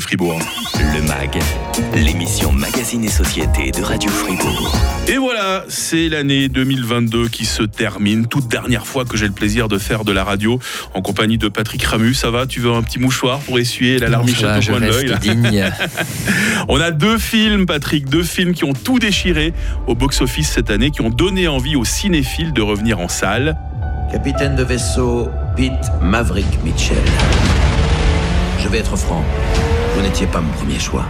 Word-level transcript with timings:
Fribourg. 0.00 0.38
Le 0.74 1.02
MAG, 1.02 1.38
l'émission 1.94 2.52
Magazine 2.52 3.04
et 3.04 3.08
Société 3.08 3.70
de 3.70 3.82
Radio 3.82 4.10
Fribourg. 4.10 4.76
Et 5.08 5.16
voilà, 5.16 5.64
c'est 5.68 6.08
l'année 6.08 6.48
2022 6.48 7.28
qui 7.28 7.44
se 7.44 7.62
termine. 7.62 8.26
Toute 8.26 8.48
dernière 8.48 8.86
fois 8.86 9.04
que 9.04 9.16
j'ai 9.16 9.26
le 9.26 9.32
plaisir 9.32 9.68
de 9.68 9.78
faire 9.78 10.04
de 10.04 10.12
la 10.12 10.24
radio 10.24 10.58
en 10.94 11.02
compagnie 11.02 11.38
de 11.38 11.48
Patrick 11.48 11.82
Ramu. 11.84 12.14
Ça 12.14 12.30
va 12.30 12.46
Tu 12.46 12.60
veux 12.60 12.72
un 12.72 12.82
petit 12.82 12.98
mouchoir 12.98 13.38
pour 13.40 13.58
essuyer 13.58 13.98
la 13.98 14.08
larmichette 14.08 14.68
au 14.68 14.70
coin 14.72 14.80
de 14.80 14.86
l'œil 14.86 15.14
On 16.68 16.80
a 16.80 16.90
deux 16.90 17.18
films, 17.18 17.66
Patrick, 17.66 18.08
deux 18.08 18.24
films 18.24 18.54
qui 18.54 18.64
ont 18.64 18.74
tout 18.74 18.98
déchiré 18.98 19.52
au 19.86 19.94
box-office 19.94 20.50
cette 20.50 20.70
année, 20.70 20.90
qui 20.90 21.00
ont 21.00 21.10
donné 21.10 21.48
envie 21.48 21.76
aux 21.76 21.84
cinéphiles 21.84 22.52
de 22.52 22.62
revenir 22.62 23.00
en 23.00 23.08
salle. 23.08 23.56
Capitaine 24.10 24.56
de 24.56 24.62
vaisseau 24.62 25.28
Pete 25.56 25.90
Maverick 26.00 26.46
Mitchell. 26.64 26.96
Je 28.58 28.68
vais 28.68 28.78
être 28.78 28.96
franc. 28.96 29.24
N'étiez 30.06 30.28
pas 30.28 30.40
mon 30.40 30.52
premier 30.52 30.78
choix. 30.78 31.04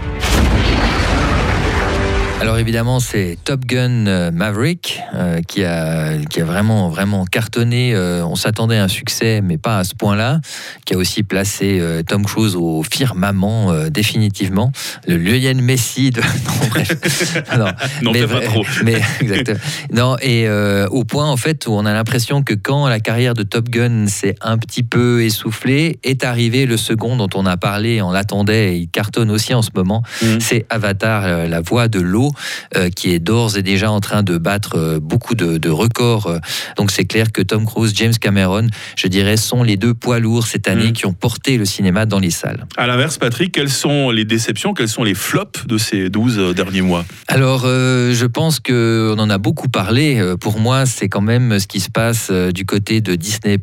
Alors 2.38 2.58
évidemment, 2.58 3.00
c'est 3.00 3.38
Top 3.44 3.64
Gun 3.64 4.06
euh, 4.06 4.30
Maverick 4.30 5.00
euh, 5.14 5.40
qui, 5.40 5.64
a, 5.64 6.18
qui 6.28 6.42
a 6.42 6.44
vraiment, 6.44 6.90
vraiment 6.90 7.24
cartonné. 7.24 7.94
Euh, 7.94 8.26
on 8.26 8.36
s'attendait 8.36 8.76
à 8.76 8.84
un 8.84 8.88
succès, 8.88 9.40
mais 9.42 9.56
pas 9.56 9.78
à 9.78 9.84
ce 9.84 9.94
point-là. 9.94 10.40
Qui 10.84 10.94
a 10.94 10.98
aussi 10.98 11.22
placé 11.22 11.82
Tom 12.06 12.24
Cruise 12.24 12.54
au 12.54 12.82
firmament 12.82 13.72
définitivement. 13.88 14.70
Le 15.08 15.16
Lionel 15.16 15.62
Messi 15.62 16.10
de... 16.10 16.20
Non, 16.46 16.68
bref. 16.68 17.42
non, 18.02 18.12
mais, 18.12 18.26
pas 18.26 18.40
trop. 18.40 18.64
Mais, 18.84 19.00
exactement. 19.20 19.58
Non, 19.92 20.16
et 20.20 20.48
au 20.90 21.04
point 21.04 21.28
en 21.28 21.36
fait 21.36 21.66
où 21.66 21.72
on 21.72 21.86
a 21.86 21.92
l'impression 21.92 22.42
que 22.42 22.54
quand 22.54 22.86
la 22.86 23.00
carrière 23.00 23.34
de 23.34 23.42
Top 23.42 23.70
Gun 23.70 24.06
s'est 24.06 24.34
un 24.42 24.58
petit 24.58 24.82
peu 24.82 25.24
essoufflée, 25.24 25.98
est 26.04 26.22
arrivé 26.22 26.66
le 26.66 26.76
second 26.76 27.16
dont 27.16 27.30
on 27.34 27.46
a 27.46 27.56
parlé, 27.56 28.02
on 28.02 28.10
l'attendait, 28.10 28.74
et 28.74 28.76
il 28.76 28.88
cartonne 28.88 29.30
aussi 29.30 29.54
en 29.54 29.62
ce 29.62 29.70
moment. 29.74 30.02
Mm. 30.22 30.40
C'est 30.40 30.66
Avatar, 30.68 31.48
la 31.48 31.60
voix 31.60 31.88
de 31.88 32.00
l'eau 32.00 32.25
euh, 32.74 32.90
qui 32.90 33.12
est 33.12 33.18
d'ores 33.18 33.56
et 33.56 33.62
déjà 33.62 33.90
en 33.90 34.00
train 34.00 34.22
de 34.22 34.38
battre 34.38 34.76
euh, 34.76 35.00
beaucoup 35.00 35.34
de, 35.34 35.68
records. 35.68 36.26
Euh. 36.26 36.38
Donc 36.76 36.90
c'est 36.90 37.04
clair 37.04 37.32
que 37.32 37.42
Tom 37.42 37.66
Cruise, 37.66 37.92
James 37.96 38.14
Cameron, 38.20 38.68
je 38.96 39.08
dirais, 39.08 39.36
sont 39.36 39.62
les 39.62 39.76
deux 39.76 39.94
poids 39.94 40.18
lourds 40.18 40.46
cette 40.46 40.68
année 40.68 40.88
mm. 40.88 40.92
qui 40.92 41.06
ont 41.06 41.12
porté 41.12 41.58
le 41.58 41.64
cinéma 41.64 42.06
dans 42.06 42.18
les 42.18 42.30
salles. 42.30 42.66
À 42.76 42.86
l'inverse, 42.86 43.18
Patrick, 43.18 43.52
quelles 43.52 43.70
sont 43.70 44.10
les 44.10 44.24
déceptions, 44.24 44.74
quels 44.74 44.88
sont 44.88 45.04
les 45.04 45.14
flops 45.14 45.66
de 45.66 45.78
ces 45.78 46.08
12 46.08 46.54
derniers 46.54 46.82
mois? 46.82 47.04
Alors, 47.28 47.62
je 47.66 48.26
pense 48.26 48.60
qu'on 48.60 49.18
en 49.18 49.30
a 49.30 49.38
beaucoup 49.38 49.68
parlé. 49.68 50.34
Pour 50.40 50.60
moi, 50.60 50.86
c'est 50.86 51.08
quand 51.08 51.20
même 51.20 51.58
ce 51.58 51.66
qui 51.66 51.80
se 51.80 51.90
passe 51.90 52.30
du 52.30 52.64
côté 52.64 53.00
de 53.00 53.14
Disney+, 53.14 53.58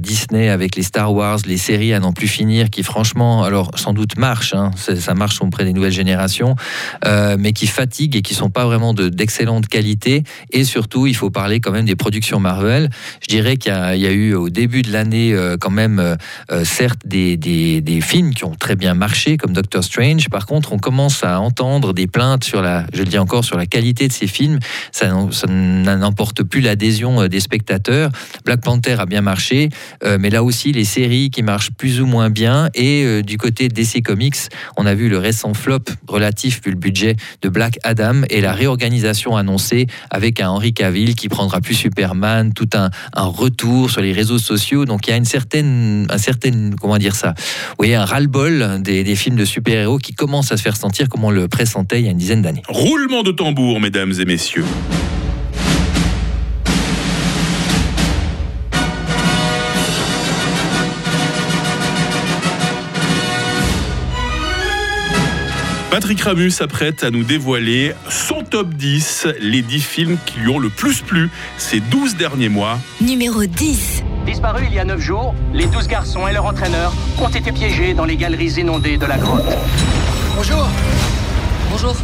Disney 0.00 0.48
avec 0.48 0.76
les 0.76 0.82
Star 0.82 1.12
Wars, 1.12 1.38
les 1.46 1.56
séries 1.56 1.94
à 1.94 2.00
n'en 2.00 2.12
plus 2.12 2.28
finir, 2.28 2.70
qui 2.70 2.82
franchement, 2.82 3.44
alors 3.44 3.70
sans 3.76 3.92
doute 3.92 4.16
marchent, 4.18 4.54
hein, 4.54 4.70
ça 4.76 5.14
marche 5.14 5.40
auprès 5.40 5.64
des 5.64 5.72
nouvelles 5.72 5.92
générations, 5.92 6.56
mais 7.38 7.52
qui 7.52 7.66
fatigue 7.74 8.16
et 8.16 8.22
qui 8.22 8.34
sont 8.34 8.50
pas 8.50 8.64
vraiment 8.64 8.94
d'excellente 8.94 9.68
qualité. 9.68 10.22
Et 10.50 10.64
surtout, 10.64 11.06
il 11.06 11.16
faut 11.16 11.30
parler 11.30 11.60
quand 11.60 11.72
même 11.72 11.84
des 11.84 11.96
productions 11.96 12.40
Marvel. 12.40 12.90
Je 13.20 13.28
dirais 13.28 13.56
qu'il 13.56 13.72
y, 13.72 14.06
a 14.06 14.12
eu 14.12 14.34
au 14.34 14.48
début 14.48 14.82
de 14.82 14.92
l'année 14.92 15.32
euh, 15.32 15.56
quand 15.58 15.70
même, 15.70 15.98
euh, 15.98 16.14
euh, 16.52 16.64
certes, 16.64 17.00
des, 17.04 18.00
films 18.00 18.34
qui 18.34 18.44
ont 18.44 18.54
très 18.54 18.76
bien 18.76 18.94
marché, 18.94 19.36
comme 19.36 19.52
Doctor 19.52 19.82
Strange. 19.82 20.28
Par 20.28 20.46
contre, 20.46 20.72
on 20.72 20.78
commence 20.78 21.24
à 21.24 21.40
entendre 21.40 21.92
des 21.92 22.06
plaintes 22.06 22.44
sur 22.44 22.60
la, 22.60 22.86
je 22.92 23.00
le 23.00 23.06
dis 23.06 23.18
encore, 23.18 23.44
sur 23.44 23.56
la 23.56 23.66
qualité 23.66 24.08
de 24.08 24.12
ces 24.12 24.26
films. 24.26 24.58
Ça, 24.92 25.08
n'emporte 25.48 26.42
plus 26.42 26.60
l'adhésion 26.60 27.26
des 27.26 27.40
spectateurs. 27.40 28.10
Black 28.44 28.60
Panther 28.60 28.96
a 28.98 29.06
bien 29.06 29.20
marché, 29.20 29.68
mais 30.18 30.30
là 30.30 30.42
aussi, 30.42 30.72
les 30.72 30.84
séries 30.84 31.30
qui 31.30 31.42
marchent 31.42 31.70
plus 31.70 32.00
ou 32.00 32.06
moins 32.06 32.30
bien. 32.30 32.68
Et 32.74 33.22
du 33.22 33.38
côté 33.38 33.68
DC 33.68 34.02
Comics, 34.02 34.36
on 34.76 34.86
a 34.86 34.94
vu 34.94 35.08
le 35.08 35.18
récent 35.18 35.54
flop 35.54 35.84
relatif, 36.06 36.60
vu 36.64 36.70
le 36.70 36.76
budget 36.76 37.16
de 37.42 37.48
Black 37.48 37.63
Adam 37.82 38.22
et 38.30 38.40
la 38.40 38.52
réorganisation 38.52 39.36
annoncée 39.36 39.86
avec 40.10 40.40
un 40.40 40.50
Henry 40.50 40.72
Cavill 40.72 41.14
qui 41.14 41.28
prendra 41.28 41.60
plus 41.60 41.74
Superman, 41.74 42.52
tout 42.52 42.68
un, 42.74 42.90
retour 43.14 43.90
sur 43.90 44.00
les 44.00 44.12
réseaux 44.12 44.38
sociaux. 44.38 44.84
Donc 44.84 45.06
il 45.06 45.10
y 45.10 45.12
a 45.12 45.16
une 45.16 45.24
certaine, 45.24 46.06
un 46.10 46.70
comment 46.80 46.98
dire 46.98 47.14
ça, 47.14 47.34
oui, 47.78 47.94
un 47.94 48.04
ras-le-bol 48.04 48.82
des, 48.82 49.04
des 49.04 49.16
films 49.16 49.36
de 49.36 49.44
super-héros 49.44 49.98
qui 49.98 50.14
commence 50.14 50.52
à 50.52 50.56
se 50.56 50.62
faire 50.62 50.76
sentir 50.76 51.08
comme 51.08 51.24
on 51.24 51.30
le 51.30 51.48
pressentait 51.48 52.00
il 52.00 52.04
y 52.04 52.08
a 52.08 52.10
une 52.10 52.18
dizaine 52.18 52.42
d'années. 52.42 52.62
Roulement 52.68 53.22
de 53.22 53.32
tambour, 53.32 53.80
mesdames 53.80 54.12
et 54.18 54.24
messieurs. 54.24 54.64
Patrick 65.94 66.22
Ramus 66.22 66.50
s'apprête 66.50 67.04
à 67.04 67.12
nous 67.12 67.22
dévoiler 67.22 67.94
son 68.10 68.42
top 68.42 68.74
10, 68.74 69.28
les 69.38 69.62
10 69.62 69.80
films 69.80 70.18
qui 70.26 70.40
lui 70.40 70.48
ont 70.48 70.58
le 70.58 70.68
plus 70.68 71.02
plu 71.02 71.30
ces 71.56 71.78
12 71.78 72.16
derniers 72.16 72.48
mois. 72.48 72.80
Numéro 73.00 73.44
10. 73.44 74.02
Disparu 74.26 74.64
il 74.66 74.74
y 74.74 74.80
a 74.80 74.84
9 74.84 74.98
jours, 75.00 75.36
les 75.52 75.66
12 75.66 75.86
garçons 75.86 76.26
et 76.26 76.32
leur 76.32 76.46
entraîneur 76.46 76.92
ont 77.22 77.28
été 77.28 77.52
piégés 77.52 77.94
dans 77.94 78.06
les 78.06 78.16
galeries 78.16 78.54
inondées 78.58 78.96
de 78.96 79.06
la 79.06 79.18
grotte. 79.18 79.44
Bonjour 80.34 80.66
Bonjour 81.70 81.94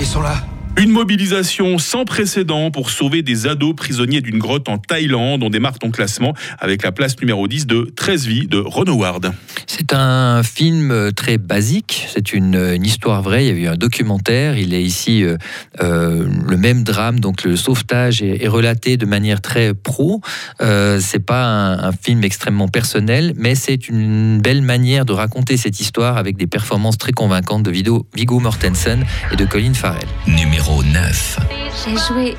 Ils 0.00 0.06
sont 0.06 0.22
là 0.22 0.34
une 0.76 0.90
mobilisation 0.90 1.78
sans 1.78 2.04
précédent 2.04 2.70
pour 2.72 2.90
sauver 2.90 3.22
des 3.22 3.46
ados 3.46 3.76
prisonniers 3.76 4.20
d'une 4.20 4.38
grotte 4.38 4.68
en 4.68 4.78
Thaïlande. 4.78 5.42
On 5.44 5.50
démarre 5.50 5.78
ton 5.78 5.90
classement 5.90 6.34
avec 6.58 6.82
la 6.82 6.90
place 6.90 7.18
numéro 7.20 7.46
10 7.46 7.66
de 7.66 7.92
13 7.94 8.26
vies 8.26 8.46
de 8.48 8.58
Ron 8.58 8.86
Howard. 8.86 9.32
C'est 9.66 9.92
un 9.92 10.42
film 10.42 11.12
très 11.14 11.38
basique, 11.38 12.06
c'est 12.12 12.32
une, 12.32 12.84
histoire 12.84 13.22
vraie, 13.22 13.46
il 13.46 13.56
y 13.56 13.60
a 13.60 13.62
eu 13.62 13.68
un 13.68 13.76
documentaire, 13.76 14.58
il 14.58 14.74
est 14.74 14.82
ici 14.82 15.22
euh, 15.22 15.36
euh, 15.80 16.26
le 16.46 16.56
même 16.56 16.82
drame, 16.82 17.20
donc 17.20 17.44
le 17.44 17.56
sauvetage 17.56 18.22
est, 18.22 18.48
relaté 18.48 18.96
de 18.96 19.06
manière 19.06 19.40
très 19.40 19.74
pro. 19.74 20.20
Euh, 20.60 20.98
c'est 21.00 21.24
pas 21.24 21.46
un, 21.46 21.92
film 21.92 22.24
extrêmement 22.24 22.68
personnel, 22.68 23.32
mais 23.36 23.54
c'est 23.54 23.88
une 23.88 24.40
belle 24.40 24.62
manière 24.62 25.04
de 25.04 25.12
raconter 25.12 25.56
cette 25.56 25.80
histoire 25.80 26.16
avec 26.16 26.36
des 26.36 26.46
performances 26.46 26.98
très 26.98 27.12
convaincantes 27.12 27.62
de 27.62 27.70
Viggo 27.70 28.40
Mortensen 28.40 29.04
et 29.32 29.36
de 29.36 29.44
Colin 29.44 29.74
Farrell. 29.74 30.06
Numéro 30.26 30.63
9. 30.72 31.38
J'ai 31.84 31.96
joué 32.08 32.36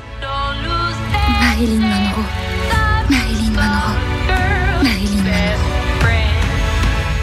Marilyn 1.40 1.78
Monroe. 1.78 2.45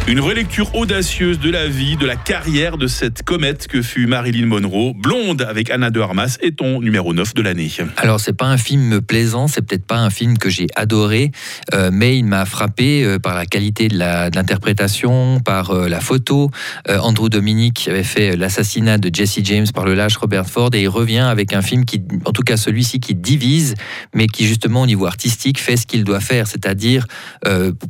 Une 0.06 0.20
relecture 0.20 0.76
audacieuse 0.76 1.40
de 1.40 1.50
la 1.50 1.70
vie, 1.70 1.96
de 1.96 2.06
la 2.06 2.18
carrière 2.18 2.78
de 2.78 2.88
cette 2.88 3.24
comète 3.24 3.68
que 3.68 3.82
fut 3.82 4.06
Marilyn 4.06 4.48
Monroe, 4.48 4.94
blonde 4.94 5.42
avec 5.42 5.70
Anna 5.70 5.92
de 5.92 6.02
Armas, 6.02 6.38
est 6.42 6.58
ton 6.58 6.82
numéro 6.82 7.14
9 7.14 7.34
de 7.34 7.42
l'année. 7.42 7.72
Alors, 7.96 8.20
c'est 8.20 8.34
pas 8.34 8.48
un 8.48 8.58
film 8.58 9.00
plaisant, 9.00 9.48
c'est 9.48 9.62
peut-être 9.62 9.86
pas 9.86 10.00
un 10.00 10.10
film 10.10 10.38
que 10.38 10.50
j'ai 10.50 10.68
adoré, 10.76 11.32
euh, 11.74 11.90
mais 11.94 12.18
il 12.18 12.26
m'a 12.26 12.44
frappé 12.46 13.06
euh, 13.06 13.18
par 13.18 13.34
la 13.34 13.46
qualité 13.46 13.88
de 13.88 13.98
l'interprétation, 13.98 15.40
par 15.40 15.72
euh, 15.72 15.88
la 15.88 16.02
photo. 16.02 16.52
Andrew 16.90 17.30
Dominic 17.30 17.88
avait 17.88 18.04
fait 18.04 18.36
l'assassinat 18.36 18.98
de 18.98 19.10
Jesse 19.14 19.40
James 19.44 19.68
par 19.74 19.86
le 19.86 19.94
lâche 19.94 20.18
Robert 20.18 20.48
Ford 20.48 20.72
et 20.74 20.82
il 20.82 20.90
revient 20.90 21.20
avec 21.20 21.54
un 21.54 21.62
film 21.62 21.86
qui, 21.86 22.02
en 22.26 22.32
tout 22.32 22.44
cas 22.44 22.58
celui-ci, 22.58 23.00
qui 23.00 23.16
divise, 23.16 23.76
mais 24.14 24.28
qui 24.28 24.46
justement 24.46 24.82
au 24.82 24.86
niveau 24.86 25.06
artistique 25.06 25.62
fait 25.62 25.78
ce 25.78 25.88
qu'il 25.88 26.04
doit 26.04 26.20
faire, 26.20 26.48
c'est-à-dire 26.48 27.08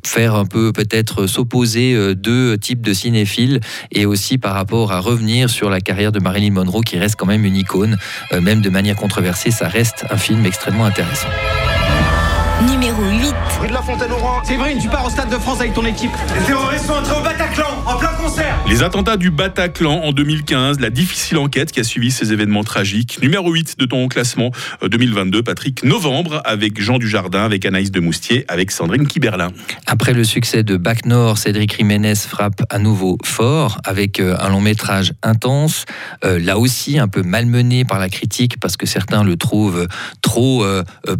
faire 0.06 0.36
un 0.36 0.46
peu 0.46 0.72
peut-être 0.72 1.26
s'opposer 1.26 2.13
deux 2.14 2.58
types 2.58 2.82
de 2.82 2.94
cinéphiles 2.94 3.60
et 3.92 4.06
aussi 4.06 4.38
par 4.38 4.54
rapport 4.54 4.92
à 4.92 5.00
revenir 5.00 5.50
sur 5.50 5.70
la 5.70 5.82
carrière 5.82 6.12
de 6.12 6.20
Marilyn 6.20 6.52
Monroe 6.52 6.82
qui 6.82 6.98
reste 6.98 7.16
quand 7.16 7.26
même 7.26 7.46
une 7.46 7.56
icône, 7.56 7.98
euh, 8.32 8.42
même 8.42 8.62
de 8.62 8.70
manière 8.70 8.96
controversée, 8.96 9.52
ça 9.52 9.68
reste 9.68 10.06
un 10.10 10.18
film 10.18 10.46
extrêmement 10.46 10.86
intéressant. 10.86 11.30
Numéro 12.62 13.02
8. 13.04 13.34
Rue 13.62 13.68
de 13.68 13.74
la 13.74 13.82
Fontaine-Oran. 13.82 14.44
Séverine, 14.44 14.78
tu 14.80 14.88
pars 14.88 15.06
au 15.06 15.10
Stade 15.10 15.30
de 15.30 15.38
France 15.38 15.60
avec 15.60 15.74
ton 15.74 15.86
équipe. 15.86 16.12
Les 16.40 16.46
terroristes 16.46 16.86
sont 16.86 16.94
entrés 16.94 17.20
au 17.20 17.24
Bataclan, 17.24 17.84
en 17.86 17.98
plein 17.98 18.13
concert. 18.24 18.64
Les 18.70 18.84
attentats 18.84 19.18
du 19.18 19.32
Bataclan 19.32 20.02
en 20.04 20.14
2015, 20.14 20.80
la 20.80 20.90
difficile 20.90 21.38
enquête 21.38 21.72
qui 21.72 21.80
a 21.80 21.84
suivi 21.84 22.10
ces 22.10 22.32
événements 22.32 22.64
tragiques. 22.64 23.20
Numéro 23.22 23.52
8 23.52 23.78
de 23.78 23.86
ton 23.86 24.08
classement 24.08 24.52
2022, 24.82 25.40
euh, 25.40 25.42
Patrick. 25.44 25.84
Novembre, 25.84 26.42
avec 26.46 26.82
Jean 26.82 27.00
Dujardin, 27.00 27.44
avec 27.44 27.66
Anaïs 27.66 27.92
de 27.92 28.00
Moustier, 28.00 28.46
avec 28.48 28.72
Sandrine 28.72 29.08
Kiberlin. 29.08 29.52
Après 29.88 30.14
le 30.14 30.24
succès 30.24 30.64
de 30.64 30.78
Bac 30.78 31.06
Nord, 31.06 31.38
Cédric 31.38 31.76
Jiménez 31.76 32.16
frappe 32.16 32.64
à 32.70 32.80
nouveau 32.80 33.18
fort, 33.24 33.80
avec 33.84 34.20
euh, 34.20 34.38
un 34.40 34.50
long 34.50 34.62
métrage 34.62 35.14
intense. 35.22 35.86
Euh, 36.24 36.40
là 36.40 36.58
aussi, 36.58 37.00
un 37.00 37.10
peu 37.10 37.24
malmené 37.24 37.84
par 37.84 38.00
la 38.00 38.08
critique, 38.08 38.60
parce 38.60 38.78
que 38.78 38.86
certains 38.86 39.24
le 39.24 39.36
trouvent 39.36 39.88
trop 40.22 40.66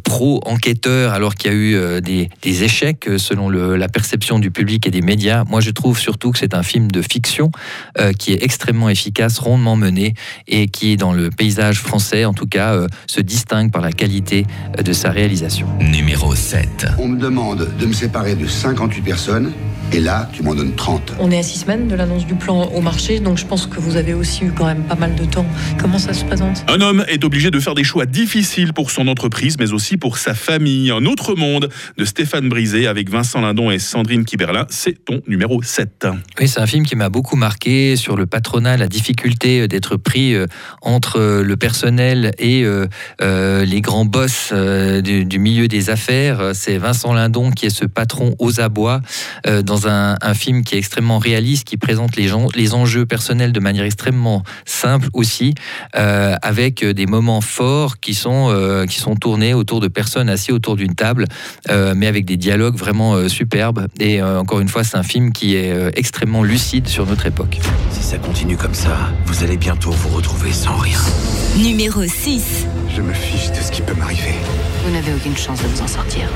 pro-enquêteur, 0.04 1.12
alors 1.14 1.36
qu'il 1.36 1.52
y 1.52 1.54
a 1.54 1.58
eu 1.58 1.76
euh, 1.76 2.02
des, 2.02 2.30
échecs 2.64 3.10
selon 3.18 3.50
la 3.50 3.88
perception 3.88 4.38
du 4.38 4.52
public 4.52 4.86
et 4.86 4.92
des 4.92 5.02
médias. 5.02 5.44
Moi, 5.46 5.60
je 5.60 5.72
trouve 5.72 5.98
surtout 5.98 6.32
que 6.32 6.38
c'est 6.38 6.54
un 6.54 6.62
film 6.62 6.92
de 6.94 7.02
fiction 7.02 7.52
euh, 8.00 8.14
qui 8.14 8.32
est 8.32 8.42
extrêmement 8.42 8.88
efficace, 8.88 9.40
rondement 9.40 9.76
mené 9.76 10.14
et 10.48 10.68
qui, 10.68 10.96
dans 10.96 11.12
le 11.12 11.30
paysage 11.30 11.80
français, 11.80 12.24
en 12.24 12.34
tout 12.34 12.48
cas, 12.48 12.88
se 13.08 13.20
distingue 13.20 13.72
par 13.72 13.82
la 13.82 13.92
qualité 13.92 14.46
de 14.82 14.94
sa 14.94 15.10
réalisation. 15.10 15.68
Numéro 15.82 16.34
7. 16.34 16.88
On 17.00 17.10
me 17.10 17.20
demande 17.20 17.70
de 17.78 17.86
me 17.86 17.94
séparer 17.94 18.36
de 18.36 18.48
58 18.48 19.02
personnes 19.02 19.52
Et 19.92 20.00
là, 20.00 20.30
tu 20.34 20.42
m'en 20.42 20.56
donnes 20.56 20.74
30. 20.76 21.14
On 21.20 21.30
est 21.32 21.38
à 21.38 21.44
six 21.44 21.60
semaines 21.60 21.88
de 21.88 21.96
l'annonce 21.96 22.26
du 22.26 22.36
plan 22.36 22.66
au 22.74 22.82
marché, 22.82 23.20
donc 23.20 23.38
je 23.38 23.46
pense 23.46 23.68
que 23.68 23.80
vous 23.80 23.96
avez 23.96 24.14
aussi 24.14 24.46
eu 24.46 24.52
quand 24.52 24.66
même 24.66 24.84
pas 24.84 24.96
mal 24.96 25.16
de 25.16 25.26
temps. 25.26 25.46
Comment 25.80 26.00
ça 26.00 26.14
se 26.14 26.26
présente? 26.26 26.64
Un 26.68 26.82
homme 26.82 27.06
est 27.08 27.24
obligé 27.24 27.52
de 27.52 27.60
faire 27.60 27.76
des 27.76 27.84
choix 27.84 28.06
difficiles 28.06 28.74
pour 28.74 28.92
son 28.92 29.08
entreprise, 29.08 29.58
mais 29.60 29.72
aussi 29.72 29.98
pour 29.98 30.18
sa 30.18 30.34
famille. 30.34 30.92
Un 30.92 31.06
autre 31.06 31.36
monde 31.36 31.70
de 31.98 32.06
Stéphane 32.06 32.50
Brisé 32.50 32.88
avec 32.88 33.10
Vincent 33.10 33.42
Lindon 33.42 33.70
et 33.70 33.80
Sandrine 33.80 34.26
Kiberlin, 34.26 34.66
c'est 34.70 35.06
ton 35.06 35.22
numéro 35.28 35.62
7. 35.62 36.08
Oui, 36.40 36.48
c'est 36.48 36.60
un 36.60 36.68
film 36.68 36.86
qui 36.86 36.96
m'a 36.96 37.10
beaucoup 37.10 37.36
marqué 37.36 37.96
sur 37.96 38.16
le 38.16 38.26
patronat, 38.26 38.78
la 38.78 38.88
difficulté 38.88 39.68
d'être 39.68 39.98
pris 39.98 40.34
euh, 40.34 40.48
entre 40.82 41.42
le 41.44 41.58
personnel 41.58 42.32
et 42.38 42.64
euh, 42.64 42.88
euh, 43.22 43.66
les 43.66 43.82
grands 43.82 44.06
boss 44.06 44.54
du, 44.54 45.40
milieu 45.40 45.68
des 45.68 45.90
affaires. 45.90 46.52
C'est 46.54 46.78
Vincent 46.78 47.14
Lindon 47.14 47.52
qui 47.52 47.66
est 47.66 47.70
ce 47.70 47.86
patron 47.86 48.36
aux 48.40 48.60
abois 48.60 49.02
dans 49.46 49.73
un, 49.86 50.34
film 50.34 50.64
qui 50.64 50.76
est 50.76 50.78
extrêmement 50.78 51.20
réaliste, 51.20 51.66
qui 51.66 51.78
présente 51.78 52.16
les, 52.16 52.28
gens, 52.28 52.48
les 52.56 52.74
enjeux 52.74 53.06
personnels 53.06 53.52
de 53.52 53.60
manière 53.60 53.86
extrêmement 53.86 54.44
simple 54.66 55.08
aussi, 55.14 55.54
avec 55.94 56.84
des 56.84 57.06
moments 57.06 57.42
forts 57.42 58.00
qui 58.00 58.14
sont, 58.14 58.86
qui 58.90 59.00
sont 59.00 59.16
tournés 59.16 59.54
autour 59.54 59.80
de 59.80 59.88
personnes 59.88 60.30
assises 60.30 60.54
autour 60.54 60.76
d'une 60.76 60.96
table, 60.96 61.26
mais 61.70 62.08
avec 62.08 62.26
des 62.26 62.38
dialogues 62.38 62.76
vraiment 62.76 63.28
superbes. 63.30 63.88
Et 64.00 64.22
encore 64.22 64.60
une 64.60 64.70
fois, 64.70 64.84
c'est 64.84 64.98
un 64.98 65.04
film 65.04 65.32
qui 65.32 65.56
est 65.56 65.98
extrêmement 65.98 66.44
lucide 66.44 66.88
sur 66.88 67.06
notre 67.06 67.26
époque. 67.26 67.60
Si 67.92 68.04
ça 68.04 68.18
continue 68.18 68.58
comme 68.58 68.74
ça, 68.74 69.12
vous 69.26 69.44
allez 69.44 69.58
bientôt 69.58 69.92
vous 69.92 70.10
retrouver 70.10 70.52
sans 70.52 70.78
rien. 70.78 71.00
Numéro 71.58 72.04
6. 72.04 72.66
Je 72.96 73.02
me 73.02 73.14
fiche 73.14 73.52
de 73.52 73.62
ce 73.62 73.72
qui 73.72 73.82
peut 73.82 73.96
m'arriver. 73.96 74.36
Vous 74.84 74.92
n'avez 74.92 75.14
aucune 75.14 75.38
chance 75.38 75.64
de 75.64 75.68
vous 75.68 75.82
en 75.82 75.88
sortir. 75.88 76.28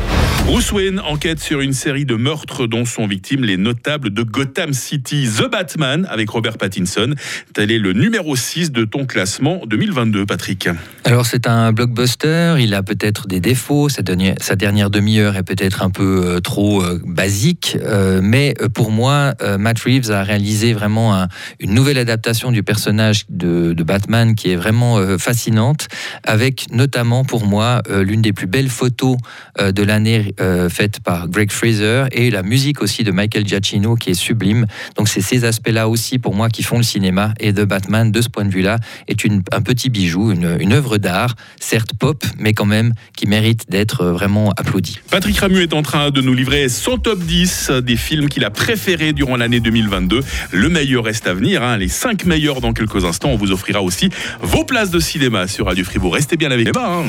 Bruce 0.46 0.72
Wayne 0.72 1.02
enquête 1.02 1.42
sur 1.42 1.60
une 1.60 1.74
série 1.74 2.06
de 2.06 2.16
meurtres 2.16 2.66
dont 2.66 2.86
sont 2.86 3.06
victimes 3.06 3.44
les 3.44 3.58
notables 3.58 4.12
de 4.12 4.24
Gotham 4.24 4.72
City. 4.72 5.28
The 5.28 5.52
Batman 5.52 6.08
avec 6.10 6.30
Robert 6.30 6.58
Pattinson. 6.58 7.14
Tel 7.54 7.70
est 7.70 7.80
le 7.80 7.92
numéro 7.92 8.38
6 8.38 8.72
de 8.72 8.86
ton 8.86 9.06
classement 9.06 9.60
2022, 9.68 10.26
Patrick. 10.26 10.70
Alors 11.04 11.26
c'est 11.26 11.48
un 11.48 11.74
blockbuster, 11.74 12.56
il 12.60 12.74
a 12.74 12.84
peut-être 12.84 13.28
des 13.28 13.42
défauts, 13.42 13.90
sa 13.90 14.02
dernière, 14.02 14.36
sa 14.40 14.56
dernière 14.56 14.90
demi-heure 14.90 15.36
est 15.36 15.44
peut-être 15.44 15.82
un 15.82 15.90
peu 15.90 16.22
euh, 16.24 16.40
trop 16.40 16.82
euh, 16.82 17.02
basique, 17.06 17.78
euh, 17.82 18.22
mais 18.24 18.54
pour 18.74 18.92
moi, 18.92 19.34
Matt 19.60 19.80
Reeves 19.80 20.12
a 20.12 20.24
réalisé 20.24 20.74
vraiment 20.74 21.28
une 21.60 21.74
nouvelle 21.74 21.98
adaptation 21.98 22.52
du 22.52 22.64
personnage 22.64 23.26
de, 23.30 23.74
de 23.74 23.84
Batman 23.84 24.36
qui 24.36 24.52
est 24.52 24.56
vraiment 24.56 25.18
fascinante, 25.18 25.88
avec 26.24 26.68
notamment 26.72 27.24
pour 27.24 27.46
moi 27.46 27.82
l'une 27.90 28.22
des 28.22 28.34
plus 28.38 28.46
belles 28.46 28.70
photos 28.70 29.18
euh, 29.60 29.72
de 29.72 29.82
l'année 29.82 30.36
euh, 30.40 30.70
faite 30.70 31.00
par 31.00 31.28
Greg 31.28 31.52
Fraser 31.52 32.04
et 32.12 32.30
la 32.30 32.44
musique 32.44 32.84
aussi 32.84 33.04
de 33.04 33.12
Michael 33.12 33.48
Giacchino 33.48 33.96
qui 33.96 34.12
est 34.12 34.14
sublime. 34.14 34.68
Donc 34.96 35.08
c'est 35.08 35.22
ces 35.22 35.44
aspects-là 35.44 35.90
aussi 35.90 36.20
pour 36.20 36.36
moi 36.36 36.48
qui 36.50 36.62
font 36.62 36.78
le 36.78 36.84
cinéma 36.84 37.34
et 37.40 37.52
The 37.52 37.62
Batman 37.62 38.12
de 38.12 38.22
ce 38.22 38.30
point 38.30 38.46
de 38.46 38.52
vue-là 38.52 38.78
est 39.08 39.24
une, 39.24 39.42
un 39.52 39.62
petit 39.62 39.90
bijou, 39.90 40.32
une, 40.32 40.56
une 40.60 40.74
œuvre 40.74 41.00
d'art, 41.00 41.34
certes 41.60 41.94
pop, 41.98 42.24
mais 42.38 42.54
quand 42.54 42.66
même 42.66 42.94
qui 43.16 43.26
mérite 43.26 43.72
d'être 43.72 44.06
vraiment 44.06 44.52
applaudi. 44.52 45.00
Patrick 45.10 45.40
Ramu 45.40 45.64
est 45.64 45.74
en 45.74 45.82
train 45.82 46.12
de 46.12 46.22
nous 46.22 46.36
livrer 46.36 46.70
son 46.70 47.00
top 47.00 47.18
10 47.18 47.72
des 47.82 47.98
films 47.98 48.30
qu'il 48.30 48.46
a 48.46 48.52
préférés 48.52 49.14
durant 49.14 49.36
l'année 49.36 49.62
2022. 49.62 50.20
Le 50.52 50.70
meilleur 50.70 51.06
reste 51.06 51.26
à 51.26 51.34
venir, 51.34 51.64
hein. 51.64 51.78
les 51.78 51.88
5 51.88 52.26
meilleurs 52.26 52.62
dans 52.62 52.74
quelques 52.74 53.04
instants. 53.04 53.30
On 53.30 53.36
vous 53.36 53.52
offrira 53.52 53.82
aussi 53.82 54.12
vos 54.42 54.64
places 54.64 54.92
de 54.92 55.00
cinéma 55.00 55.48
sur 55.48 55.66
Radio 55.66 55.84
Fribourg. 55.84 56.14
Restez 56.14 56.38
bien 56.38 56.52
avec 56.52 56.68
les 56.68 56.80
hein. 56.80 57.04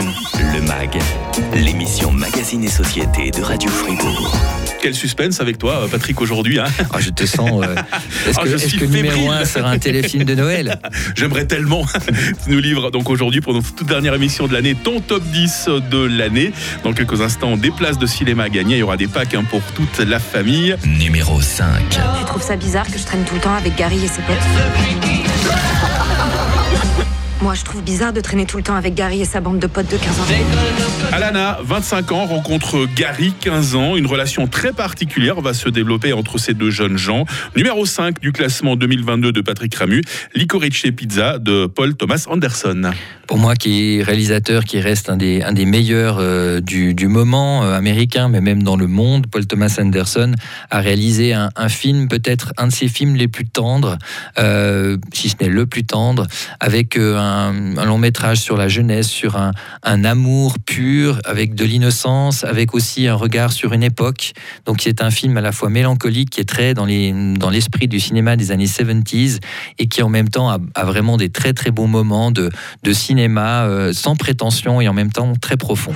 Le 0.54 0.62
MAG, 0.62 0.98
l'émission 1.54 2.12
Magazine 2.12 2.64
et 2.64 2.68
Société 2.68 3.30
de 3.30 3.42
Radio 3.42 3.70
Fribourg. 3.70 4.36
Quel 4.80 4.94
suspense 4.94 5.40
avec 5.40 5.58
toi, 5.58 5.86
Patrick, 5.90 6.20
aujourd'hui. 6.20 6.58
Hein 6.58 6.66
ah, 6.92 7.00
je 7.00 7.10
te 7.10 7.26
sens. 7.26 7.62
Euh, 7.62 7.74
est-ce 8.28 8.38
ah, 8.38 8.44
que, 8.44 8.48
est 8.48 8.78
que 8.78 8.84
numéro 8.84 9.30
1 9.30 9.44
sera 9.44 9.70
un 9.70 9.78
téléfilm 9.78 10.24
de 10.24 10.34
Noël? 10.34 10.78
J'aimerais 11.16 11.46
tellement. 11.46 11.84
tu 12.44 12.50
nous 12.50 12.60
livres 12.60 12.90
donc 12.90 13.10
aujourd'hui 13.10 13.40
pour 13.40 13.54
notre 13.54 13.74
toute 13.74 13.88
dernière 13.88 14.14
émission 14.14 14.46
de 14.46 14.52
l'année, 14.52 14.74
ton 14.74 15.00
top 15.00 15.22
10 15.24 15.68
de 15.90 16.04
l'année. 16.04 16.52
Dans 16.84 16.92
quelques 16.92 17.20
instants, 17.20 17.56
des 17.56 17.70
places 17.70 17.98
de 17.98 18.06
cinéma 18.06 18.44
à 18.44 18.48
gagner. 18.48 18.76
Il 18.76 18.80
y 18.80 18.82
aura 18.82 18.96
des 18.96 19.08
packs 19.08 19.34
hein, 19.34 19.44
pour 19.48 19.62
toute 19.74 19.98
la 19.98 20.20
famille. 20.20 20.76
Numéro 20.84 21.40
5. 21.40 21.66
Tu 21.90 22.24
trouves 22.26 22.42
ça 22.42 22.56
bizarre 22.56 22.86
que 22.86 22.98
je 22.98 23.04
traîne 23.04 23.24
tout 23.24 23.34
le 23.34 23.40
temps 23.40 23.54
avec 23.54 23.74
Gary 23.76 24.04
et 24.04 24.08
ses 24.08 24.22
potes? 24.22 25.77
Moi, 27.40 27.54
je 27.54 27.64
trouve 27.64 27.82
bizarre 27.82 28.12
de 28.12 28.20
traîner 28.20 28.46
tout 28.46 28.56
le 28.56 28.62
temps 28.62 28.74
avec 28.74 28.94
Gary 28.94 29.20
et 29.20 29.24
sa 29.24 29.40
bande 29.40 29.58
de 29.58 29.66
potes 29.66 29.90
de 29.90 29.96
15 29.96 30.20
ans. 30.20 30.24
Alana, 31.12 31.58
25 31.62 32.12
ans, 32.12 32.26
rencontre 32.26 32.86
Gary, 32.96 33.32
15 33.40 33.76
ans. 33.76 33.96
Une 33.96 34.06
relation 34.06 34.46
très 34.46 34.72
particulière 34.72 35.40
va 35.40 35.54
se 35.54 35.68
développer 35.68 36.12
entre 36.12 36.38
ces 36.38 36.54
deux 36.54 36.70
jeunes 36.70 36.98
gens. 36.98 37.26
Numéro 37.56 37.86
5 37.86 38.20
du 38.20 38.32
classement 38.32 38.76
2022 38.76 39.32
de 39.32 39.40
Patrick 39.40 39.74
Ramu, 39.74 40.02
Licorice 40.34 40.86
Pizza 40.96 41.38
de 41.38 41.66
Paul 41.66 41.94
Thomas 41.94 42.24
Anderson. 42.28 42.90
Pour 43.28 43.38
moi, 43.38 43.56
qui 43.56 43.98
est 43.98 44.02
réalisateur, 44.02 44.64
qui 44.64 44.80
reste 44.80 45.10
un 45.10 45.16
des, 45.16 45.42
un 45.42 45.52
des 45.52 45.66
meilleurs 45.66 46.16
euh, 46.18 46.60
du, 46.60 46.94
du, 46.94 47.08
moment 47.08 47.62
euh, 47.62 47.74
américain, 47.74 48.28
mais 48.28 48.40
même 48.40 48.62
dans 48.62 48.76
le 48.76 48.86
monde, 48.86 49.26
Paul 49.26 49.46
Thomas 49.46 49.76
Anderson 49.78 50.32
a 50.70 50.80
réalisé 50.80 51.34
un, 51.34 51.50
un 51.54 51.68
film, 51.68 52.08
peut-être 52.08 52.54
un 52.56 52.68
de 52.68 52.72
ses 52.72 52.88
films 52.88 53.16
les 53.16 53.28
plus 53.28 53.46
tendres, 53.46 53.98
euh, 54.38 54.96
si 55.12 55.28
ce 55.28 55.36
n'est 55.42 55.50
le 55.50 55.66
plus 55.66 55.84
tendre, 55.84 56.26
avec 56.58 56.96
un 56.96 57.27
un, 57.28 57.84
long 57.84 57.98
métrage 57.98 58.38
sur 58.38 58.56
la 58.56 58.68
jeunesse, 58.68 59.08
sur 59.08 59.36
un, 59.36 59.52
amour 60.04 60.56
pur, 60.64 61.20
avec 61.24 61.54
de 61.54 61.64
l'innocence, 61.64 62.44
avec 62.44 62.74
aussi 62.74 63.06
un 63.08 63.14
regard 63.14 63.52
sur 63.52 63.72
une 63.72 63.82
époque. 63.82 64.32
Donc 64.64 64.80
c'est 64.82 65.02
un 65.02 65.10
film 65.10 65.36
à 65.36 65.40
la 65.40 65.52
fois 65.52 65.68
mélancolique, 65.68 66.30
qui 66.30 66.40
est 66.40 66.48
très 66.48 66.74
dans 66.74 66.86
l'esprit 66.86 67.88
du 67.88 68.00
cinéma 68.00 68.36
des 68.36 68.50
années 68.50 68.66
70s, 68.66 69.38
et 69.78 69.86
qui 69.86 70.02
en 70.02 70.08
même 70.08 70.28
temps 70.28 70.50
a, 70.50 70.84
vraiment 70.84 71.16
des 71.16 71.30
très 71.30 71.52
très 71.52 71.70
bons 71.70 71.88
moments 71.88 72.30
de, 72.30 72.50
de 72.82 72.92
cinéma 72.92 73.64
euh, 73.64 73.92
sans 73.92 74.16
prétention 74.16 74.80
et 74.80 74.88
en 74.88 74.94
même 74.94 75.12
temps 75.12 75.32
très 75.40 75.56
profond. 75.56 75.92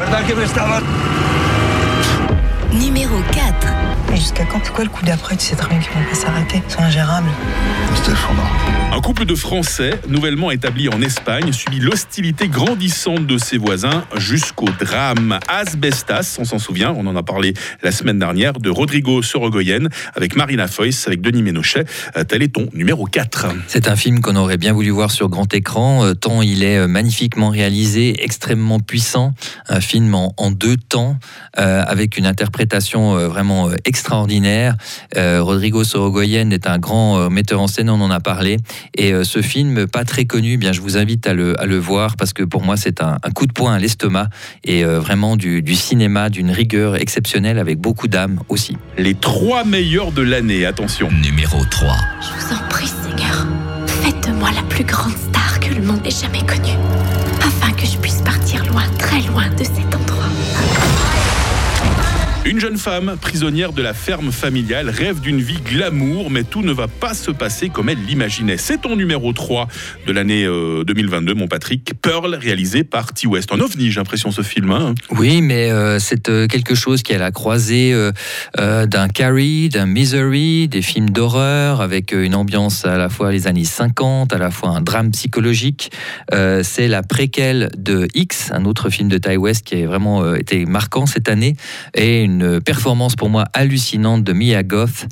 Numéro 4.23 4.35
4 4.35 4.45
jusqu'à 4.45 4.45
quand? 4.45 4.61
C'est 4.65 4.73
quoi 4.73 4.85
le 4.85 4.91
coup 4.91 5.05
d'après 5.05 5.37
Tu 5.37 5.47
sais 5.47 5.57
très 5.57 5.69
bien 5.69 5.79
qu'ils 5.81 5.93
vont 5.93 6.05
pas 6.09 6.15
s'arrêter? 6.15 6.63
C'est 6.69 6.81
ingérable. 6.81 7.29
Un 8.93 9.01
couple 9.01 9.25
de 9.25 9.35
Français, 9.35 10.01
nouvellement 10.09 10.51
établi 10.51 10.89
en 10.89 11.01
Espagne, 11.03 11.53
subit 11.53 11.79
l'hostilité 11.79 12.49
grandissante 12.49 13.27
de 13.27 13.39
ses 13.39 13.59
voisins 13.59 14.05
jusqu'au 14.17 14.69
drame. 14.81 15.39
Asbestas, 15.49 16.37
on 16.39 16.45
s'en 16.45 16.59
souvient, 16.59 16.93
on 16.97 17.07
en 17.07 17.17
a 17.17 17.23
parlé 17.23 17.55
la 17.83 17.91
semaine 17.91 18.19
dernière, 18.19 18.55
de 18.55 18.71
Rodrigo 18.71 19.23
Sorogoyen 19.23 19.89
avec 20.15 20.37
Marina 20.37 20.67
Foïs, 20.69 21.07
avec 21.07 21.21
Denis 21.21 21.43
Ménochet. 21.43 21.85
Euh, 22.17 22.25
tel 22.25 22.43
est 22.43 22.55
ton 22.55 22.69
numéro 22.73 23.07
4. 23.07 23.49
C'est 23.67 23.89
un 23.89 23.97
film 23.97 24.21
qu'on 24.21 24.37
aurait 24.37 24.59
bien 24.59 24.73
voulu 24.73 24.91
voir 24.91 25.11
sur 25.11 25.29
grand 25.29 25.53
écran, 25.55 26.05
euh, 26.05 26.15
tant 26.15 26.43
il 26.43 26.63
est 26.63 26.79
euh, 26.79 26.87
magnifiquement 26.87 27.51
réalisé, 27.51 28.23
extrêmement 28.25 28.81
puissant. 28.81 29.35
Un 29.69 29.81
film 29.81 30.15
en, 30.15 30.51
deux 30.51 30.77
temps, 30.77 31.17
avec 31.55 32.19
une 32.19 32.27
interprétation 32.27 33.29
vraiment 33.29 33.71
extraordinaire 33.85 34.12
extraordinaire. 34.13 34.77
Euh, 35.17 35.43
Rodrigo 35.43 35.85
Sorogoyen 35.85 36.51
est 36.51 36.67
un 36.67 36.79
grand 36.79 37.19
euh, 37.19 37.29
metteur 37.31 37.63
en 37.63 37.67
scène, 37.67 37.89
on 37.89 38.01
en 38.01 38.11
a 38.11 38.21
parlé. 38.21 38.59
Et 38.95 39.15
euh, 39.15 39.25
ce 39.25 39.41
film, 39.41 39.87
pas 39.87 40.05
très 40.05 40.27
connu, 40.27 40.53
eh 40.53 40.57
bien, 40.59 40.73
je 40.73 40.83
vous 40.83 40.99
invite 40.99 41.27
à 41.27 41.33
le, 41.33 41.59
à 41.59 41.65
le 41.65 41.79
voir 41.79 42.17
parce 42.17 42.35
que 42.35 42.43
pour 42.43 42.63
moi, 42.63 42.77
c'est 42.77 43.03
un, 43.03 43.17
coup 43.35 43.47
de 43.47 43.53
poing 43.53 43.73
à 43.73 43.79
l'estomac 43.79 44.29
et 44.65 44.85
vraiment 44.85 45.37
du, 45.37 45.63
du 45.63 45.75
cinéma 45.75 46.29
d'une 46.29 46.51
rigueur 46.51 46.97
exceptionnelle 46.97 47.59
avec 47.59 47.79
beaucoup 47.79 48.09
d'âme 48.09 48.41
aussi. 48.51 48.77
Les 48.99 49.15
trois 49.15 49.65
meilleurs 49.65 50.13
de 50.13 50.21
l'année, 50.21 50.67
attention. 50.67 51.11
Numéro 51.11 51.65
3. 51.65 51.97
Je 52.21 52.45
vous 52.45 52.55
en 52.55 52.69
prie, 52.69 52.87
Seigneur, 52.87 53.47
faites 53.87 54.29
de 54.29 54.35
moi 54.35 54.51
la 54.55 54.63
plus 54.65 54.85
grande 54.85 55.17
star 55.17 55.61
que 55.61 55.75
le 55.75 55.81
monde 55.81 56.07
ait 56.07 56.11
jamais 56.11 56.45
connue, 56.45 56.77
afin 57.41 57.73
que 57.73 57.87
je 57.87 57.97
puisse 57.97 58.21
partir 58.21 58.67
loin, 58.67 58.85
très 58.99 59.23
loin 59.23 59.49
de 59.57 59.65
cet 59.65 59.95
endroit. 59.95 60.29
Une 62.45 62.59
jeune 62.59 62.77
femme, 62.77 63.17
prisonnière 63.21 63.73
de 63.73 63.83
la 63.83 63.95
ferme 63.95 64.33
familiale, 64.33 64.91
rêve 64.91 65.21
d'une 65.21 65.41
vie 65.41 65.61
glamour, 65.65 66.29
mais 66.29 66.43
tout 66.43 66.63
ne 66.63 66.73
va 66.73 66.89
pas 66.89 67.15
se 67.15 67.31
passer 67.31 67.69
comme 67.69 67.89
elle 67.89 68.05
l'imaginait. 68.05 68.57
C'est 68.57 68.79
ton 68.79 68.97
numéro 68.97 69.33
3 69.33 69.69
de 70.09 70.13
l'année 70.13 70.45
2022, 70.45 71.33
euh, 71.33 71.35
mon 71.37 71.47
Patrick. 71.47 71.93
Pearl, 72.03 72.35
réalisé 72.35 72.83
par 72.83 73.13
T. 73.13 73.29
West. 73.29 73.53
En 73.53 73.61
ovni, 73.61 73.93
j'ai 73.93 74.01
l'impression, 74.01 74.33
ce 74.33 74.43
film. 74.43 74.73
Hein. 74.73 74.97
oui, 75.11 75.41
mais 75.41 75.71
euh, 75.71 76.01
c'est 76.01 76.29
euh, 76.29 76.49
quelque 76.49 76.75
chose 76.75 77.05
qui 77.05 77.15
à 77.15 77.19
la 77.19 77.31
croisée 77.31 77.95
d'un 78.57 79.09
Carrie, 79.09 79.69
d'un 79.69 79.87
Misery, 79.87 80.67
des 80.67 80.83
films 80.83 81.11
d'horreur, 81.11 81.81
avec 81.81 82.11
une 82.13 82.35
ambiance 82.35 82.85
à 82.85 82.97
la 82.97 83.09
fois 83.09 83.31
les 83.31 83.47
années 83.47 83.65
50, 83.65 84.33
à 84.33 84.39
la 84.39 84.51
fois 84.51 84.71
un 84.71 84.81
drame 84.81 85.13
psychologique. 85.13 85.93
c'est 86.33 86.89
la 86.89 87.03
préquelle 87.03 87.71
de 87.77 88.09
X, 88.15 88.51
un 88.53 88.65
autre 88.65 88.91
film 88.91 89.09
de 89.09 89.19
Ty 89.19 89.37
West 89.37 89.65
qui 89.65 89.83
a 89.83 89.87
vraiment 89.87 90.35
été 90.35 90.65
marquant 90.65 91.07
cette 91.07 91.29
année, 91.29 91.55
et 91.95 92.32
une 92.33 92.61
performance 92.61 93.17
pour 93.17 93.29
moi 93.29 93.45
hallucinante 93.53 94.25
de 94.25 94.33
Mia 94.33 94.63
Goth. 94.63 95.07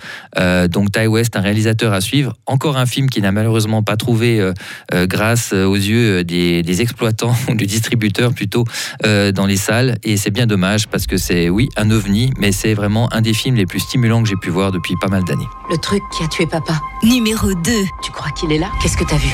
donc 0.68 0.92
Ty 0.92 1.06
West, 1.06 1.36
un 1.36 1.40
réalisateur 1.40 1.92
à 1.92 2.00
suivre. 2.00 2.34
Encore 2.46 2.76
un 2.76 2.86
film 2.86 3.08
qui 3.08 3.20
n'a 3.20 3.32
malheureusement 3.32 3.82
pas 3.82 3.96
trouvé 3.96 4.52
grâce 4.92 5.52
aux 5.52 5.74
yeux 5.74 6.24
des, 6.24 6.62
des 6.62 6.82
exploitants 6.82 7.34
ou 7.48 7.54
des 7.54 7.66
distributeurs 7.66 8.32
plutôt 8.32 8.64
dans 9.02 9.46
les 9.46 9.56
salles. 9.56 9.98
Et 10.02 10.16
c'est 10.16 10.30
bien 10.30 10.46
dommage 10.46 10.88
parce 10.88 11.06
que 11.06 11.16
c'est, 11.16 11.48
oui, 11.48 11.68
un 11.76 11.90
ovni, 11.90 12.32
mais 12.38 12.52
c'est 12.52 12.74
vraiment 12.74 13.12
un 13.12 13.20
des 13.20 13.34
films 13.34 13.56
les 13.56 13.66
plus 13.66 13.80
stimulants 13.80 14.22
que 14.22 14.28
j'ai 14.28 14.36
pu 14.36 14.50
voir 14.50 14.72
depuis 14.72 14.94
pas 15.00 15.08
mal 15.08 15.24
d'années. 15.24 15.48
Le 15.70 15.76
truc 15.76 16.02
qui 16.16 16.22
a 16.22 16.28
tué 16.28 16.46
papa. 16.46 16.80
Numéro 17.02 17.52
2. 17.52 17.72
Tu 18.02 18.12
crois 18.12 18.30
qu'il 18.32 18.52
est 18.52 18.58
là? 18.58 18.70
Qu'est-ce 18.82 18.96
que 18.96 19.04
t'as 19.04 19.16
vu? 19.16 19.30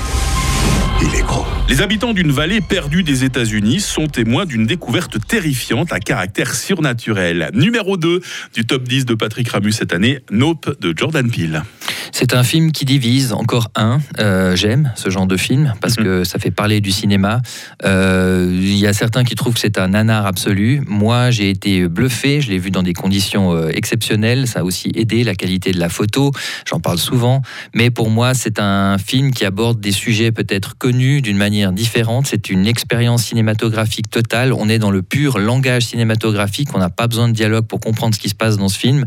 Les 1.68 1.82
habitants 1.82 2.12
d'une 2.12 2.30
vallée 2.30 2.61
perdue 2.61 3.02
des 3.02 3.25
États-Unis 3.25 3.80
sont 3.80 4.06
témoins 4.06 4.46
d'une 4.46 4.66
découverte 4.66 5.18
terrifiante 5.26 5.92
à 5.92 5.99
caractère 5.99 6.54
surnaturel. 6.54 7.50
Numéro 7.54 7.96
2 7.96 8.23
du 8.54 8.64
top 8.64 8.85
10 8.85 9.04
de 9.04 9.14
Patrick 9.14 9.49
Ramus 9.49 9.73
cette 9.73 9.92
année, 9.92 10.20
Nope 10.30 10.80
de 10.80 10.94
Jordan 10.96 11.30
Peele. 11.30 11.64
C'est 12.12 12.34
un 12.34 12.44
film 12.44 12.72
qui 12.72 12.84
divise, 12.84 13.32
encore 13.32 13.70
un. 13.75 14.00
Euh, 14.18 14.56
j'aime 14.56 14.92
ce 14.96 15.10
genre 15.10 15.26
de 15.26 15.36
film 15.36 15.75
parce 15.80 15.98
mhm. 15.98 16.04
que 16.04 16.25
ça 16.25 16.38
fait 16.38 16.50
parler 16.50 16.80
du 16.80 16.90
cinéma. 16.90 17.40
Euh, 17.84 18.48
il 18.52 18.76
y 18.76 18.86
a 18.86 18.92
certains 18.92 19.25
qui 19.25 19.34
trouvent 19.34 19.54
que 19.54 19.60
c'est 19.60 19.78
un 19.78 19.88
nanar 19.88 20.26
absolu. 20.26 20.82
Moi, 20.86 21.30
j'ai 21.30 21.50
été 21.50 21.88
bluffé. 21.88 22.40
Je 22.40 22.50
l'ai 22.50 22.58
vu 22.58 22.70
dans 22.70 22.82
des 22.82 22.92
conditions 22.92 23.54
euh, 23.54 23.70
exceptionnelles. 23.72 24.46
Ça 24.46 24.60
a 24.60 24.62
aussi 24.62 24.90
aidé 24.94 25.25
la 25.25 25.34
qualité 25.34 25.72
de 25.72 25.78
la 25.78 25.88
photo. 25.88 26.32
J'en 26.68 26.80
parle 26.80 26.98
souvent. 26.98 27.42
Mais 27.75 27.90
pour 27.90 28.10
moi, 28.10 28.34
c'est 28.34 28.60
un 28.60 28.98
film 28.98 29.32
qui 29.32 29.44
aborde 29.44 29.80
des 29.80 29.92
sujets 29.92 30.32
peut-être 30.32 30.76
connus 30.78 31.22
d'une 31.22 31.36
manière 31.36 31.72
différente. 31.72 32.26
C'est 32.26 32.50
une 32.50 32.66
expérience 32.66 33.25
cinématographique 33.25 34.10
totale. 34.10 34.52
On 34.52 34.68
est 34.68 34.78
dans 34.78 34.90
le 34.90 35.02
pur 35.02 35.38
langage 35.38 35.86
cinématographique. 35.86 36.68
On 36.75 36.78
n'a 36.78 36.90
pas 36.90 37.06
besoin 37.06 37.28
de 37.28 37.34
dialogue 37.34 37.66
pour 37.66 37.80
comprendre 37.80 38.14
ce 38.14 38.20
qui 38.20 38.28
se 38.28 38.34
passe 38.34 38.56
dans 38.56 38.68
ce 38.68 38.78
film. 38.78 39.04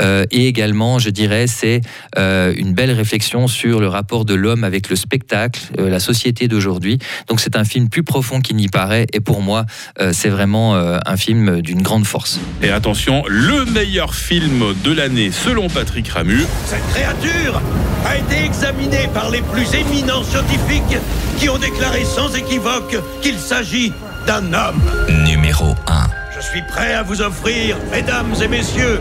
et 0.00 0.46
également, 0.46 0.98
je 0.98 1.10
dirais, 1.10 1.46
c'est 1.46 1.80
euh, 2.18 2.35
une 2.56 2.72
belle 2.74 2.92
réflexion 2.92 3.48
sur 3.48 3.80
le 3.80 3.88
rapport 3.88 4.24
de 4.24 4.34
l'homme 4.34 4.64
avec 4.64 4.88
le 4.88 4.96
spectacle, 4.96 5.60
euh, 5.78 5.90
la 5.90 6.00
société 6.00 6.48
d'aujourd'hui. 6.48 6.98
Donc 7.28 7.40
c'est 7.40 7.56
un 7.56 7.64
film 7.64 7.88
plus 7.88 8.02
profond 8.02 8.40
qu'il 8.40 8.56
n'y 8.56 8.68
paraît 8.68 9.06
et 9.12 9.20
pour 9.20 9.42
moi 9.42 9.66
euh, 10.00 10.12
c'est 10.12 10.28
vraiment 10.28 10.76
un 10.76 11.16
film 11.16 11.60
d'une 11.60 11.82
grande 11.82 12.06
force. 12.06 12.40
Et 12.62 12.70
attention, 12.70 13.24
le 13.28 13.64
meilleur 13.66 14.14
film 14.14 14.74
de 14.84 14.92
l'année 14.92 15.30
selon 15.30 15.68
Patrick 15.68 16.08
Ramu. 16.08 16.44
Cette 16.64 16.86
créature 16.88 17.60
a 18.04 18.16
été 18.16 18.44
examinée 18.44 19.08
par 19.12 19.30
les 19.30 19.42
plus 19.42 19.66
éminents 19.74 20.22
scientifiques 20.22 20.98
qui 21.38 21.48
ont 21.48 21.58
déclaré 21.58 22.04
sans 22.04 22.34
équivoque 22.34 22.96
qu'il 23.22 23.38
s'agit 23.38 23.92
d'un 24.26 24.52
homme. 24.52 24.80
Numéro 25.24 25.74
1. 25.86 26.06
Je 26.36 26.44
suis 26.44 26.62
prêt 26.62 26.94
à 26.94 27.02
vous 27.02 27.20
offrir, 27.22 27.76
mesdames 27.90 28.34
et 28.42 28.48
messieurs, 28.48 29.00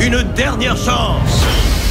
une 0.00 0.22
dernière 0.34 0.76
chance 0.76 1.44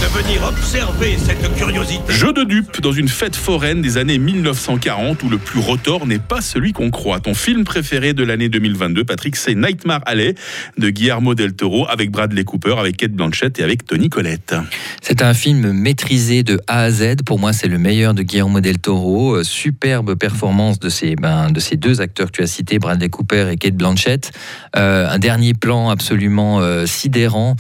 de 0.06 0.10
venir 0.10 0.44
observer 0.44 1.18
cette 1.18 1.56
curiosité. 1.56 2.14
Jeu 2.14 2.32
de 2.32 2.44
dupe 2.44 2.80
dans 2.82 2.92
une 2.92 3.08
fête 3.08 3.36
foraine 3.36 3.82
des 3.82 3.98
années 3.98 4.20
1940 4.20 5.24
où 5.24 5.30
le 5.30 5.38
plus 5.40 5.60
rotor 5.60 6.06
n'est 6.06 6.20
pas 6.20 6.42
celui 6.42 6.74
qu'on 6.74 6.92
croit. 6.92 7.20
Ton 7.20 7.34
film 7.34 7.64
préféré 7.64 8.14
de 8.14 8.24
l'année 8.24 8.48
2022, 8.50 9.04
Patrick, 9.04 9.36
c'est 9.36 9.56
Nightmare 9.56 10.02
Alley 10.06 10.36
de 10.78 10.90
Guillermo 10.92 11.34
del 11.34 11.54
Toro 11.54 11.88
avec 11.90 12.12
Bradley 12.12 12.44
Cooper, 12.44 12.76
avec 12.78 12.98
Kate 12.98 13.14
Blanchett 13.14 13.58
et 13.60 13.64
avec 13.64 13.86
Tony 13.88 14.10
Collette. 14.10 14.54
C'est 15.02 15.24
un 15.24 15.34
film 15.34 15.72
maîtrisé 15.72 16.44
de 16.44 16.60
A 16.68 16.82
à 16.82 16.92
Z. 16.92 17.24
Pour 17.26 17.40
moi, 17.40 17.52
c'est 17.52 17.68
le 17.68 17.80
meilleur 17.80 18.14
de 18.14 18.22
Guillermo 18.22 18.60
del 18.60 18.78
Toro. 18.78 19.38
Euh, 19.38 19.44
superbe 19.44 20.16
performance 20.16 20.80
de 20.80 20.90
ces, 20.90 21.16
ben, 21.16 21.50
de 21.50 21.60
ces 21.60 21.78
deux 21.78 22.02
acteurs 22.02 22.28
que 22.28 22.38
tu 22.38 22.44
as 22.44 22.48
cités, 22.48 22.78
Bradley 22.78 23.10
Cooper 23.10 23.50
et 23.52 23.58
Kate 23.58 23.76
Blanchett. 23.76 24.32
Euh, 24.76 25.10
un 25.10 25.18
dernier 25.18 25.54
plan 25.56 25.90
absolument 25.90 26.60
euh, 26.60 26.86
sidérant, 26.86 27.56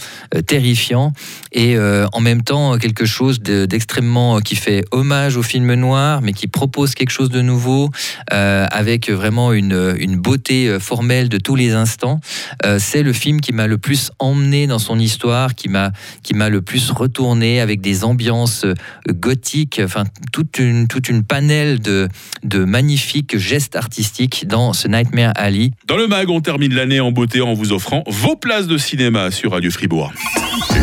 terrifiant 0.46 1.14
et 1.52 1.78
en 1.80 2.20
même 2.20 2.35
temps 2.42 2.77
quelque 2.77 3.06
chose 3.06 3.39
d'extrêmement 3.39 4.39
qui 4.39 4.56
fait 4.56 4.84
hommage 4.92 5.38
au 5.38 5.44
film 5.44 5.74
noir, 5.74 6.22
mais 6.22 6.34
qui 6.34 6.48
propose 6.48 6.94
quelque 6.94 7.12
chose 7.12 7.30
de 7.30 7.42
nouveau, 7.42 7.89
euh, 8.34 8.65
avec 8.72 9.10
vraiment 9.10 9.54
une, 9.54 9.96
une, 10.00 10.18
beauté 10.18 10.68
euh, 10.68 10.80
formelle 10.80 11.30
de 11.30 11.38
tous 11.38 11.56
les 11.56 11.74
instants. 11.74 12.20
Euh, 12.65 12.77
c'est 12.80 13.04
le 13.04 13.13
film 13.13 13.42
qui 13.42 13.54
m'a 13.54 13.68
le 13.68 13.77
plus 13.77 14.12
emmené 14.20 14.68
dans 14.68 14.80
son 14.80 15.00
histoire, 15.00 15.56
qui 15.56 15.70
m'a 15.70 15.92
qui 16.24 16.34
m'a 16.34 16.50
le 16.50 16.62
plus 16.62 16.92
retourné 16.92 17.60
avec 17.60 17.82
des 17.82 18.04
ambiances 18.04 18.65
gothiques, 19.08 19.82
enfin 19.84 20.04
toute 20.32 20.60
une 20.60 20.88
toute 20.88 21.10
une 21.10 21.24
panel 21.24 21.80
de 21.80 22.08
de 22.44 22.63
magnifiques 22.63 23.38
gestes 23.38 23.75
artistiques 23.75 24.48
dans 24.48 24.74
ce 24.74 24.88
Nightmare 24.88 25.34
Alley. 25.36 25.72
Dans 25.88 25.98
le 25.98 26.08
mag, 26.08 26.30
on 26.30 26.42
termine 26.42 26.74
l'année 26.74 27.00
en 27.00 27.12
beauté 27.12 27.42
en 27.42 27.54
vous 27.54 27.72
offrant 27.72 28.04
vos 28.08 28.36
places 28.36 28.68
de 28.68 28.77
cinéma 28.77 29.32
sur 29.32 29.51
Radio 29.51 29.72
Fribourg. 29.72 30.12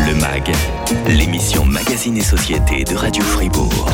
Le 0.06 0.14
mag, 0.14 0.50
l'émission 1.32 1.64
Magazine 1.64 2.18
et 2.18 2.22
Société 2.22 2.84
de 2.84 2.94
Radio 2.94 3.24
Fribourg. 3.24 3.88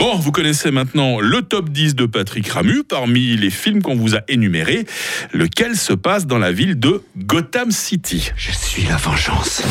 Bon, 0.00 0.16
vous 0.16 0.32
connaissez 0.32 0.72
maintenant 0.72 1.20
le 1.20 1.40
top 1.42 1.68
10 1.68 1.94
de 1.94 2.04
Patrick 2.04 2.48
Ramu. 2.48 2.82
Parmi 2.82 3.36
les 3.36 3.50
films 3.50 3.80
qu'on 3.80 3.94
vous 3.94 4.16
a 4.16 4.22
énumérés, 4.26 4.86
lequel 5.32 5.76
se 5.76 5.92
passe 5.92 6.26
dans 6.26 6.38
la 6.38 6.50
ville 6.50 6.80
de 6.80 7.00
Gotham 7.16 7.70
City? 7.70 8.32
Je 8.36 8.50
suis 8.50 8.82
la 8.86 8.96
vengeance. 8.96 9.62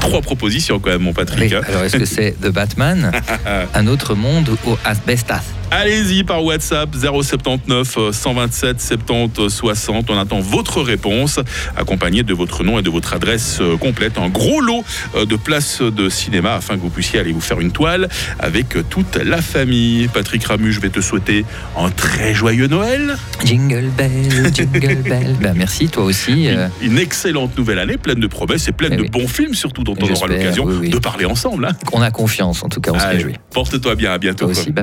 Trois 0.00 0.20
propositions 0.22 0.78
quand 0.78 0.90
même, 0.90 1.02
mon 1.02 1.12
Patrick. 1.12 1.52
Hein. 1.52 1.60
alors, 1.66 1.84
est-ce 1.84 1.96
que 1.96 2.04
c'est 2.04 2.32
The 2.40 2.48
Batman, 2.48 3.12
Un 3.74 3.86
autre 3.86 4.14
monde 4.14 4.48
ou 4.66 4.76
Asbestas? 4.84 5.42
Allez-y 5.72 6.24
par 6.24 6.44
WhatsApp 6.44 6.90
079 6.96 8.10
127 8.10 8.80
70 8.80 9.48
60. 9.48 10.10
On 10.10 10.18
attend 10.18 10.40
votre 10.40 10.82
réponse 10.82 11.38
accompagnée 11.76 12.24
de 12.24 12.34
votre 12.34 12.64
nom 12.64 12.80
et 12.80 12.82
de 12.82 12.90
votre 12.90 13.14
adresse 13.14 13.58
euh, 13.60 13.76
complète. 13.76 14.18
Un 14.18 14.30
gros 14.30 14.60
lot 14.60 14.84
euh, 15.14 15.26
de 15.26 15.36
places 15.36 15.80
de 15.80 16.08
cinéma 16.08 16.54
afin 16.54 16.74
que 16.74 16.80
vous 16.80 16.90
puissiez 16.90 17.20
aller 17.20 17.30
vous 17.30 17.40
faire 17.40 17.60
une 17.60 17.70
toile 17.70 18.08
avec 18.40 18.76
toute 18.88 19.14
la 19.14 19.40
famille. 19.40 20.08
Patrick 20.08 20.44
Ramu, 20.44 20.72
je 20.72 20.80
vais 20.80 20.88
te 20.88 21.00
souhaiter 21.00 21.44
un 21.78 21.90
très 21.90 22.34
joyeux 22.34 22.66
Noël. 22.66 23.16
Jingle 23.44 23.90
bell, 23.96 24.52
jingle 24.52 25.02
bell. 25.02 25.36
Ben, 25.40 25.54
merci, 25.56 25.88
toi 25.88 26.02
aussi. 26.02 26.48
Euh. 26.48 26.66
Une, 26.82 26.98
excellente 26.98 27.56
nouvelle 27.56 27.78
année 27.78 27.96
pleine 27.96 28.18
de 28.18 28.26
promesses 28.26 28.66
et 28.66 28.72
pleine 28.72 28.94
eh 28.94 29.02
de 29.02 29.08
bons 29.08 29.28
films 29.28 29.54
surtout 29.54 29.84
dont 29.94 30.06
on 30.06 30.12
aura 30.12 30.26
l'occasion 30.26 30.66
de 30.66 30.98
parler 30.98 31.24
ensemble. 31.24 31.66
Hein. 31.66 31.72
On 31.92 32.02
a 32.02 32.10
confiance 32.10 32.62
en 32.62 32.68
tout 32.68 32.80
cas, 32.80 32.92
on 32.94 32.98
se 32.98 33.06
réjouit. 33.06 33.34
Porte-toi 33.50 33.94
bien, 33.94 34.12
à 34.12 34.18
bientôt. 34.18 34.50